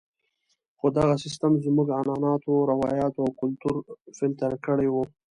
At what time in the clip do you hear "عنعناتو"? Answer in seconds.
1.99-2.67